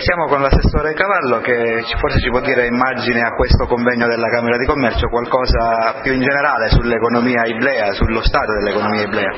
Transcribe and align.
siamo 0.00 0.26
con 0.26 0.40
l'assessore 0.40 0.94
Cavallo 0.94 1.40
che 1.40 1.84
forse 1.98 2.20
ci 2.20 2.30
può 2.30 2.40
dire 2.40 2.66
immagine 2.66 3.20
a 3.20 3.34
questo 3.34 3.66
convegno 3.66 4.06
della 4.06 4.28
Camera 4.28 4.56
di 4.56 4.64
Commercio 4.64 5.08
qualcosa 5.08 6.00
più 6.02 6.12
in 6.12 6.22
generale 6.22 6.70
sull'economia 6.70 7.44
iblea, 7.44 7.92
sullo 7.92 8.22
stato 8.22 8.52
dell'economia 8.58 9.02
iblea. 9.02 9.32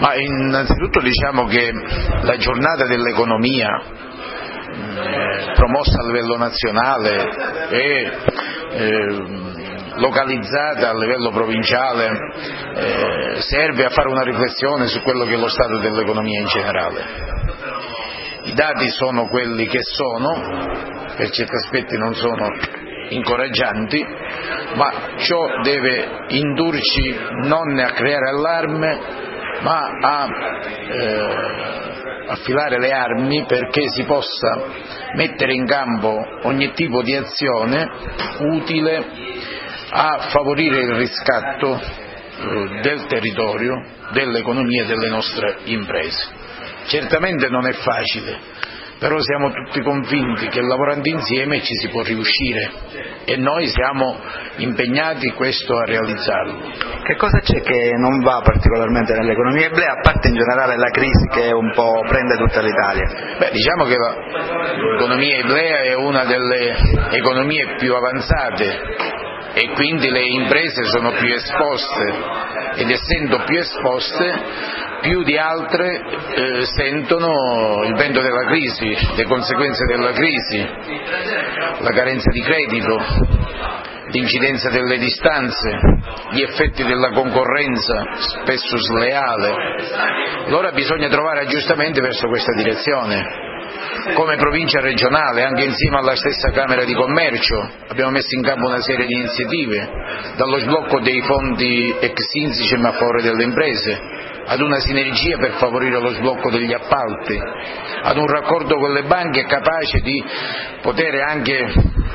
Ma 0.00 0.14
innanzitutto 0.16 1.00
diciamo 1.00 1.44
che 1.46 1.70
la 2.22 2.36
giornata 2.36 2.86
dell'economia 2.86 3.68
promossa 5.54 6.00
a 6.00 6.06
livello 6.06 6.36
nazionale 6.36 7.28
e 7.68 8.12
eh, 8.70 9.06
localizzata 9.94 10.90
a 10.90 10.98
livello 10.98 11.30
provinciale 11.30 12.08
eh, 12.74 13.40
serve 13.42 13.84
a 13.84 13.90
fare 13.90 14.08
una 14.08 14.22
riflessione 14.22 14.86
su 14.88 15.02
quello 15.02 15.24
che 15.24 15.34
è 15.34 15.38
lo 15.38 15.48
stato 15.48 15.78
dell'economia 15.78 16.40
in 16.40 16.46
generale. 16.46 17.32
I 18.44 18.54
dati 18.54 18.88
sono 18.90 19.28
quelli 19.28 19.66
che 19.66 19.80
sono, 19.82 20.32
per 21.16 21.30
certi 21.30 21.54
aspetti 21.54 21.96
non 21.96 22.14
sono 22.14 22.48
incoraggianti, 23.08 24.04
ma 24.74 24.92
ciò 25.16 25.60
deve 25.62 26.26
indurci 26.28 27.18
non 27.44 27.78
a 27.78 27.92
creare 27.92 28.30
allarme, 28.30 29.00
ma 29.60 29.90
a 30.00 30.26
eh, 30.26 31.62
affilare 32.28 32.78
le 32.78 32.90
armi 32.90 33.44
perché 33.46 33.88
si 33.88 34.04
possa 34.04 34.64
mettere 35.14 35.52
in 35.52 35.66
campo 35.66 36.16
ogni 36.42 36.72
tipo 36.72 37.02
di 37.02 37.14
azione 37.14 37.86
utile 38.38 39.04
a 39.90 40.28
favorire 40.30 40.80
il 40.80 40.94
riscatto 40.94 41.78
eh, 41.78 42.80
del 42.80 43.06
territorio, 43.06 43.74
dell'economia 44.12 44.82
e 44.82 44.86
delle 44.86 45.08
nostre 45.08 45.58
imprese. 45.64 46.40
Certamente 46.86 47.48
non 47.48 47.66
è 47.66 47.72
facile, 47.72 48.38
però 48.98 49.18
siamo 49.20 49.50
tutti 49.50 49.80
convinti 49.80 50.46
che 50.48 50.60
lavorando 50.60 51.08
insieme 51.08 51.60
ci 51.60 51.74
si 51.74 51.88
può 51.88 52.02
riuscire 52.02 52.70
e 53.24 53.36
noi 53.36 53.66
siamo 53.66 54.16
impegnati 54.56 55.30
questo 55.30 55.76
a 55.76 55.84
realizzarlo. 55.84 56.70
Che 57.02 57.16
cosa 57.16 57.40
c'è 57.40 57.60
che 57.62 57.90
non 57.98 58.20
va 58.22 58.40
particolarmente 58.44 59.12
nell'economia 59.14 59.66
eblea, 59.66 59.92
a 59.92 60.00
parte 60.02 60.28
in 60.28 60.34
generale 60.34 60.76
la 60.76 60.90
crisi 60.90 61.26
che 61.32 61.52
un 61.52 61.72
po' 61.74 62.00
prende 62.06 62.36
tutta 62.36 62.60
l'Italia? 62.60 63.36
Beh, 63.38 63.50
diciamo 63.50 63.84
che 63.84 63.96
l'economia 63.96 65.38
eblea 65.38 65.80
è 65.82 65.94
una 65.94 66.24
delle 66.24 66.76
economie 67.10 67.74
più 67.78 67.94
avanzate 67.94 69.20
e 69.54 69.68
quindi 69.74 70.08
le 70.10 70.22
imprese 70.22 70.84
sono 70.84 71.10
più 71.12 71.32
esposte 71.34 72.14
ed 72.76 72.90
essendo 72.90 73.42
più 73.44 73.58
esposte 73.58 74.80
più 75.02 75.22
di 75.24 75.36
altre 75.36 76.00
eh, 76.00 76.64
sentono 76.64 77.82
il 77.84 77.94
vento 77.94 78.22
della 78.22 78.46
crisi, 78.46 78.96
le 79.16 79.24
conseguenze 79.24 79.84
della 79.84 80.12
crisi, 80.12 80.58
la 81.80 81.90
carenza 81.90 82.30
di 82.30 82.40
credito, 82.40 82.96
l'incidenza 84.12 84.70
delle 84.70 84.98
distanze, 84.98 85.70
gli 86.30 86.42
effetti 86.42 86.84
della 86.84 87.10
concorrenza 87.10 88.04
spesso 88.16 88.76
sleale. 88.78 89.54
Allora 90.46 90.70
bisogna 90.70 91.08
trovare 91.08 91.40
aggiustamenti 91.40 92.00
verso 92.00 92.28
questa 92.28 92.52
direzione. 92.54 93.50
Come 94.14 94.36
provincia 94.36 94.80
regionale, 94.80 95.44
anche 95.44 95.64
insieme 95.64 95.98
alla 95.98 96.16
stessa 96.16 96.50
Camera 96.50 96.84
di 96.84 96.94
Commercio, 96.94 97.70
abbiamo 97.88 98.10
messo 98.10 98.34
in 98.34 98.42
campo 98.42 98.66
una 98.66 98.80
serie 98.80 99.06
di 99.06 99.14
iniziative, 99.14 99.88
dallo 100.36 100.58
sblocco 100.58 101.00
dei 101.00 101.22
fondi 101.22 101.94
ex 102.00 102.34
Insicem 102.34 102.84
a 102.84 102.92
favore 102.92 103.22
delle 103.22 103.44
imprese, 103.44 104.00
ad 104.44 104.60
una 104.60 104.78
sinergia 104.80 105.38
per 105.38 105.52
favorire 105.52 106.00
lo 106.00 106.10
sblocco 106.10 106.50
degli 106.50 106.72
appalti, 106.72 107.38
ad 108.02 108.16
un 108.16 108.26
raccordo 108.26 108.76
con 108.76 108.92
le 108.92 109.04
banche 109.04 109.44
capace 109.44 110.00
di 110.00 110.22
poter 110.82 111.14
anche 111.20 111.58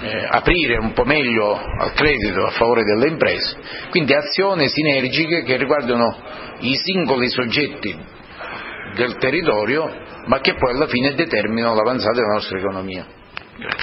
eh, 0.02 0.28
aprire 0.30 0.78
un 0.78 0.94
po' 0.94 1.06
meglio 1.06 1.56
al 1.56 1.94
credito 1.94 2.46
a 2.46 2.52
favore 2.52 2.84
delle 2.84 3.08
imprese, 3.08 3.58
quindi 3.90 4.14
azioni 4.14 4.68
sinergiche 4.70 5.44
che 5.44 5.58
riguardano 5.58 6.16
i 6.60 6.76
singoli 6.76 7.30
soggetti 7.30 8.16
del 8.96 9.18
territorio 9.18 10.06
ma 10.28 10.40
che 10.40 10.56
poi 10.56 10.74
alla 10.74 10.88
fine 10.88 11.14
determinano 11.14 11.76
l'avanzata 11.76 12.14
della 12.14 12.34
nostra 12.34 12.58
economia. 12.58 13.06